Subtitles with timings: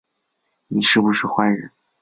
[0.65, 1.69] 你是不是坏人